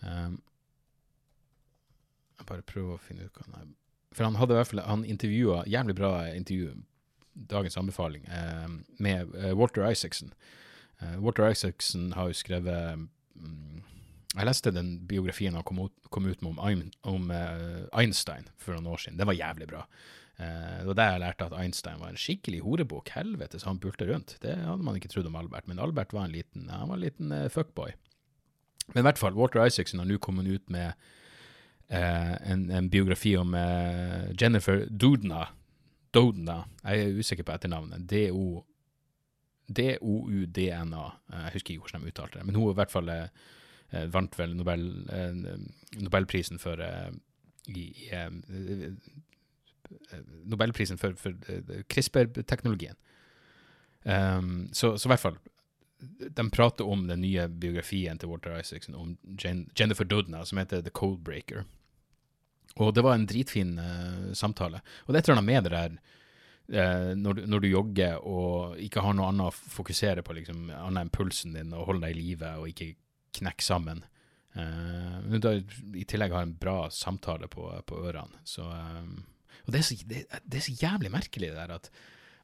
Um, 0.02 0.38
jeg 2.38 2.46
bare 2.46 2.66
prøver 2.68 2.94
å 2.94 3.02
finne 3.02 3.26
ut 3.26 3.34
hva 3.34 3.48
han 3.48 3.56
er 3.58 3.70
For 4.14 4.22
han 4.22 4.36
hadde 4.38 4.54
i 4.54 4.58
hvert 4.60 4.68
fall 4.70 4.80
Han 4.86 5.00
intervjua 5.10 5.64
Jævlig 5.66 5.96
bra 5.98 6.12
intervju, 6.30 6.76
dagens 7.50 7.74
anbefaling, 7.80 8.28
um, 8.30 8.76
med 9.02 9.34
uh, 9.34 9.50
Walter 9.58 9.84
Isaacson. 9.90 10.30
Uh, 11.02 11.18
Walter 11.22 11.48
Isaacson 11.50 12.12
har 12.14 12.30
jo 12.30 12.38
skrevet 12.38 13.04
um, 13.38 13.82
Jeg 14.34 14.46
leste 14.46 14.74
den 14.74 14.94
biografien 15.10 15.54
han 15.54 15.66
kom 15.66 15.82
ut, 16.26 16.42
med 16.42 16.94
om, 17.02 17.30
uh, 17.30 17.84
Einstein 17.92 18.48
for 18.56 18.74
noen 18.74 18.90
år 18.94 19.02
siden. 19.02 19.18
Den 19.18 19.30
var 19.30 19.38
jævlig 19.38 19.68
bra. 19.70 19.84
Uh, 20.38 20.80
det 20.80 20.88
var 20.90 20.98
der 21.00 21.12
jeg 21.12 21.22
lærte 21.24 21.46
at 21.48 21.56
Einstein 21.58 22.02
var 22.02 22.12
en 22.12 22.20
skikkelig 22.20 22.60
horebukk. 22.62 23.12
Helvete, 23.16 23.58
så 23.58 23.72
han 23.72 23.80
pulte 23.82 24.06
rundt. 24.06 24.36
Det 24.42 24.54
hadde 24.54 24.86
man 24.86 24.98
ikke 24.98 25.10
trodd 25.12 25.26
om 25.30 25.38
Albert. 25.40 25.66
Men 25.70 25.82
Albert 25.82 26.14
var 26.14 26.28
en 26.28 26.36
liten, 26.36 26.68
han 26.70 26.88
var 26.90 27.00
en 27.00 27.06
liten 27.06 27.34
uh, 27.34 27.48
fuckboy. 27.52 27.94
Men 28.94 29.02
i 29.02 29.06
hvert 29.08 29.20
fall, 29.20 29.36
Walter 29.36 29.66
Isaacson 29.66 30.00
har 30.00 30.08
nå 30.08 30.16
kommet 30.24 30.48
ut 30.48 30.70
med 30.72 30.94
eh, 31.92 32.30
en, 32.48 32.62
en, 32.72 32.86
biografi 32.88 33.34
om 33.36 33.52
Jennifer 34.32 34.86
Doudna. 34.88 35.42
Doudna. 36.16 36.62
Jeg 36.86 37.02
er 37.02 37.18
usikker 37.20 37.44
på 37.44 37.52
etternavnet. 37.52 38.06
D-o 38.08 38.62
D-O-U-D-N-A. 39.68 41.06
Eh, 41.32 41.44
Jeg 41.44 41.52
husker 41.52 41.74
ikke 41.74 41.86
hvordan 41.86 42.04
de 42.04 42.12
uttalte 42.12 42.40
det, 42.40 42.46
men 42.46 42.56
hun 42.56 42.70
i 42.70 42.76
hvert 42.78 42.92
fall 42.92 43.08
eh, 43.12 43.28
eh, 43.92 44.06
vant 44.12 44.38
vel 44.38 44.56
Nobel, 44.56 44.84
eh, 45.12 46.00
Nobelprisen 46.00 46.60
for 46.62 46.80
eh, 46.84 47.10
i, 47.68 47.84
i, 47.90 48.08
eh, 48.16 48.30
eh, 48.48 48.86
Nobelprisen 50.44 50.98
for, 50.98 51.14
for 51.20 51.36
eh, 51.48 51.84
CRISPR-teknologien. 51.88 52.96
Um, 54.02 54.68
så, 54.72 54.98
så 54.98 55.08
i 55.08 55.10
hvert 55.10 55.20
fall 55.20 55.36
De 56.30 56.44
prater 56.54 56.86
om 56.86 57.08
den 57.08 57.20
nye 57.20 57.48
biografien 57.50 58.18
til 58.18 58.30
Walter 58.30 58.54
Isaacson, 58.60 58.94
om 58.94 59.16
Jen, 59.42 59.66
Jennifer 59.76 60.06
Doudna, 60.06 60.44
som 60.46 60.58
heter 60.58 60.82
The 60.82 60.94
Coldbreaker. 60.94 61.64
Og 62.78 62.92
det 62.94 63.02
var 63.02 63.16
en 63.18 63.26
dritfin 63.26 63.74
uh, 63.78 64.30
samtale. 64.32 64.80
Og 65.04 65.12
det 65.12 65.18
er 65.18 65.24
et 65.24 65.28
eller 65.28 65.40
annet 65.40 65.50
med 65.50 65.66
det 65.66 65.72
der 65.74 65.96
uh, 66.78 67.16
når, 67.18 67.42
når 67.50 67.64
du 67.64 67.68
jogger 67.72 68.22
og 68.22 68.78
ikke 68.78 69.02
har 69.02 69.18
noe 69.18 69.32
annet 69.32 69.50
å 69.50 69.74
fokusere 69.74 70.22
på, 70.22 70.36
liksom, 70.38 70.68
annet 70.70 71.08
enn 71.08 71.12
pulsen 71.18 71.58
din, 71.58 71.74
og 71.74 71.90
holde 71.90 72.06
deg 72.06 72.14
i 72.14 72.22
live 72.22 72.54
og 72.60 72.70
ikke 72.70 72.92
knekke 73.40 73.66
sammen. 73.66 74.04
Uh, 74.58 75.18
men 75.26 75.42
da, 75.42 75.56
I 75.94 76.06
tillegg 76.08 76.32
har 76.34 76.46
en 76.46 76.54
bra 76.58 76.88
samtale 76.94 77.50
på, 77.50 77.66
på 77.86 77.98
ørene. 78.06 78.40
Så, 78.48 78.64
eh, 78.70 79.02
og 79.66 79.72
det 79.72 79.80
er, 79.80 79.86
så, 79.86 79.96
det, 80.08 80.22
det 80.44 80.60
er 80.60 80.66
så 80.66 80.76
jævlig 80.82 81.12
merkelig 81.12 81.50
det 81.52 81.58
der 81.58 81.74
at, 81.74 81.90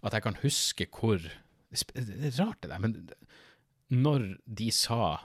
at 0.04 0.16
jeg 0.16 0.26
kan 0.26 0.40
huske 0.42 0.86
hvor 0.92 1.18
Det 1.18 1.82
er 1.98 2.36
rart, 2.38 2.62
det 2.62 2.70
der, 2.70 2.78
men 2.78 3.10
når 3.90 4.36
de 4.46 4.70
sa 4.70 5.16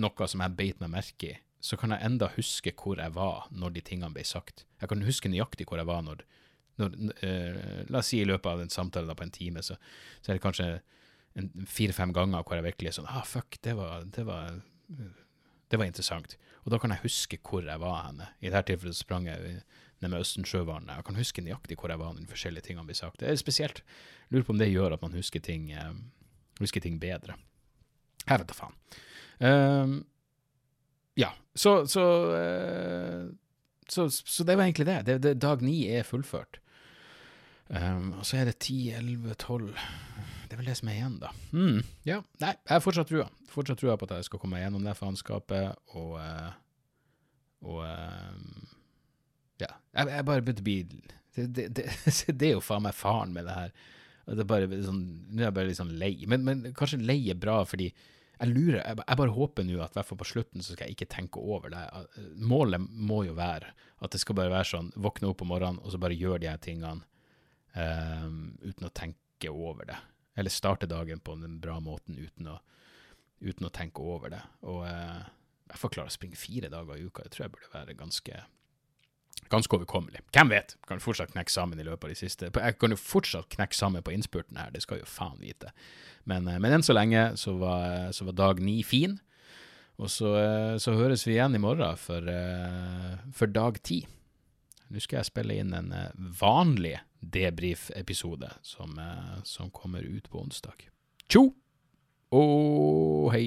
noe 0.00 0.28
som 0.28 0.40
jeg 0.40 0.56
beit 0.56 0.78
meg 0.80 0.92
merke 0.94 1.28
i, 1.28 1.38
så 1.62 1.76
kan 1.78 1.92
jeg 1.92 2.02
enda 2.06 2.30
huske 2.36 2.72
hvor 2.74 2.98
jeg 2.98 3.14
var 3.14 3.46
når 3.50 3.74
de 3.76 3.82
tingene 3.84 4.14
ble 4.14 4.24
sagt. 4.26 4.64
Jeg 4.80 4.88
kan 4.88 5.04
huske 5.04 5.30
nøyaktig 5.30 5.68
hvor 5.68 5.78
jeg 5.78 5.86
var 5.86 6.00
når, 6.02 6.24
når 6.80 6.96
uh, 6.96 7.84
La 7.92 8.00
oss 8.00 8.10
si 8.10 8.22
i 8.22 8.26
løpet 8.26 8.48
av 8.50 8.64
en 8.64 8.72
samtale 8.72 9.06
da, 9.06 9.14
på 9.14 9.26
en 9.26 9.34
time, 9.34 9.62
så, 9.62 9.76
så 10.22 10.32
er 10.32 10.40
det 10.40 10.42
kanskje 10.42 10.70
fire-fem 11.68 12.12
ganger 12.16 12.42
hvor 12.42 12.58
jeg 12.58 12.66
virkelig 12.66 12.90
er 12.90 12.96
sånn 12.98 13.12
Ah, 13.12 13.22
fuck, 13.28 13.60
det 13.62 13.76
var, 13.78 14.08
det 14.16 14.24
var 14.28 14.58
det 15.72 15.78
var 15.80 15.88
interessant. 15.88 16.36
Og 16.66 16.72
da 16.74 16.78
kan 16.78 16.92
jeg 16.92 17.06
huske 17.06 17.38
hvor 17.40 17.64
jeg 17.64 17.80
var 17.80 18.02
henne. 18.04 18.26
I 18.44 18.50
dette 18.50 18.68
tilfellet 18.68 18.98
så 18.98 19.06
sprang 19.06 19.28
jeg 19.30 19.62
ned 20.02 20.12
med 20.12 20.24
Østensjøvannet. 20.24 20.96
Jeg 20.96 21.06
kan 21.06 21.18
huske 21.18 21.44
nøyaktig 21.44 21.78
hvor 21.80 21.92
jeg 21.92 22.00
var 22.00 22.14
når 22.14 22.30
forskjellige 22.30 22.68
tingene 22.68 22.88
blir 22.88 22.98
sagt. 22.98 23.20
Det 23.20 23.28
er 23.30 23.38
spesielt. 23.40 23.82
Lurer 24.30 24.46
på 24.46 24.54
om 24.56 24.60
det 24.60 24.70
gjør 24.72 24.96
at 24.96 25.04
man 25.04 25.16
husker 25.16 25.42
ting, 25.42 25.70
eh, 25.72 25.92
husker 26.60 26.84
ting 26.84 26.98
bedre. 27.02 27.36
Jeg 28.26 28.38
vet 28.38 28.48
da 28.50 28.56
faen. 28.56 28.76
Uh, 29.42 29.94
ja, 31.18 31.32
så 31.58 31.82
så, 31.90 32.04
uh, 32.30 33.30
så 33.90 34.06
så 34.10 34.44
det 34.46 34.56
var 34.56 34.68
egentlig 34.68 34.86
det. 34.86 35.00
det, 35.06 35.16
det 35.22 35.40
dag 35.42 35.62
ni 35.62 35.88
er 35.90 36.06
fullført. 36.06 36.60
Um, 37.72 38.12
og 38.20 38.26
så 38.28 38.36
er 38.36 38.50
det 38.50 38.58
10, 38.58 38.90
11, 38.98 39.34
12 39.34 39.66
Det 39.72 40.52
er 40.52 40.58
vel 40.60 40.66
det 40.68 40.76
som 40.76 40.88
er 40.92 40.98
igjen, 40.98 41.18
da. 41.22 41.30
Mm, 41.56 41.78
ja, 42.04 42.18
nei, 42.42 42.52
jeg 42.52 42.74
har 42.74 42.82
fortsatt 42.84 43.08
trua. 43.08 43.30
Fortsatt 43.48 43.80
trua 43.80 43.96
på 43.96 44.06
at 44.06 44.18
jeg 44.18 44.28
skal 44.28 44.42
komme 44.42 44.58
meg 44.58 44.66
gjennom 44.66 44.84
det 44.84 44.98
faenskapet, 44.98 45.78
og 45.96 46.18
uh, 46.20 46.52
Og 47.62 47.82
eh, 47.86 48.38
Ja, 49.62 49.72
jeg, 49.96 50.12
jeg 50.16 50.28
bare 50.28 50.44
begynte 50.44 50.64
å 50.64 50.68
bli 50.68 50.78
det, 50.90 51.46
det, 51.56 51.66
det, 51.78 51.88
det 52.38 52.48
er 52.48 52.56
jo 52.56 52.64
faen 52.64 52.84
meg 52.86 52.96
faren 52.96 53.34
med 53.34 53.48
det 53.48 53.58
her. 53.58 53.76
Det 54.28 54.44
er 54.44 54.48
bare 54.48 54.82
sånn, 54.86 55.04
Nå 55.32 55.40
er 55.40 55.48
jeg 55.48 55.56
bare 55.56 55.70
litt 55.70 55.80
sånn 55.80 55.94
lei. 55.98 56.14
Men, 56.30 56.44
men 56.46 56.66
kanskje 56.78 57.00
lei 57.02 57.20
er 57.32 57.38
bra, 57.40 57.62
fordi 57.68 57.90
jeg 58.42 58.50
lurer, 58.50 58.80
jeg, 58.80 58.98
jeg 58.98 59.18
bare 59.20 59.34
håper 59.36 59.66
nå 59.66 59.80
at 59.84 59.98
på 60.08 60.26
slutten 60.26 60.64
så 60.64 60.74
skal 60.74 60.88
jeg 60.88 60.96
ikke 60.96 61.10
tenke 61.14 61.42
over 61.42 61.72
det. 61.72 61.82
Målet 62.42 62.82
må 62.82 63.22
jo 63.28 63.36
være 63.38 63.70
at 64.02 64.14
det 64.14 64.22
skal 64.22 64.38
bare 64.38 64.50
være 64.50 64.70
sånn, 64.72 64.90
våkne 64.98 65.30
opp 65.30 65.44
om 65.44 65.52
morgenen, 65.52 65.82
og 65.82 65.94
så 65.94 66.00
bare 66.02 66.18
gjøre 66.18 66.42
de 66.42 66.50
her 66.50 66.62
tingene 66.62 67.04
um, 67.76 68.56
uten 68.64 68.88
å 68.88 68.94
tenke 68.94 69.52
over 69.52 69.86
det. 69.92 69.98
Eller 70.38 70.54
starte 70.54 70.88
dagen 70.90 71.22
på 71.22 71.36
den 71.38 71.60
bra 71.62 71.76
måten 71.84 72.18
uten 72.18 72.50
å, 72.50 72.56
uten 73.44 73.68
å 73.68 73.74
tenke 73.74 74.02
over 74.02 74.34
det. 74.34 74.42
Og 74.66 74.82
uh, 74.88 75.22
jeg 75.70 75.80
får 75.80 75.94
klare 75.94 76.10
å 76.10 76.16
springe 76.16 76.40
fire 76.40 76.72
dager 76.72 76.98
i 76.98 77.06
uka. 77.06 77.26
Det 77.26 77.36
tror 77.36 77.46
jeg 77.46 77.54
burde 77.54 77.72
være 77.76 77.98
ganske 77.98 78.42
ganske 79.50 79.76
overkommelig. 79.76 80.22
Hvem 80.32 80.52
vet? 80.52 80.76
Kan 80.88 81.02
fortsatt 81.02 81.32
knekke 81.34 81.52
sammen 81.52 81.80
i 81.80 81.84
løpet 81.86 82.04
av 82.04 82.12
de 82.14 82.18
siste 82.18 82.50
Jeg 82.54 82.78
kan 82.78 82.94
jo 82.94 83.00
fortsatt 83.00 83.50
knekke 83.52 83.76
sammen 83.76 84.04
på 84.04 84.14
innspurten 84.14 84.60
her, 84.60 84.70
det 84.70 84.82
skal 84.84 85.02
jo 85.02 85.08
faen 85.08 85.40
vite. 85.40 85.72
Men, 86.24 86.48
eh, 86.48 86.58
men 86.58 86.72
enn 86.72 86.86
så 86.86 86.96
lenge 86.96 87.32
så 87.36 87.56
var, 87.58 88.12
så 88.12 88.24
var 88.28 88.38
dag 88.38 88.60
ni 88.60 88.82
fin. 88.82 89.20
Og 89.98 90.08
så, 90.10 90.34
eh, 90.38 90.78
så 90.78 90.96
høres 90.96 91.26
vi 91.26 91.36
igjen 91.36 91.54
i 91.54 91.62
morgen 91.62 91.96
for, 91.96 92.28
eh, 92.28 93.18
for 93.32 93.46
dag 93.46 93.82
ti. 93.82 94.06
Nå 94.92 95.00
skal 95.00 95.22
jeg 95.22 95.30
spille 95.30 95.56
inn 95.56 95.72
en 95.76 95.92
eh, 95.96 96.12
vanlig 96.40 96.98
debrief-episode 97.22 98.50
som, 98.66 98.98
eh, 98.98 99.40
som 99.48 99.70
kommer 99.70 100.04
ut 100.04 100.28
på 100.30 100.42
onsdag. 100.42 100.88
Tjo 101.28 101.54
og 102.32 103.32
hei. 103.32 103.46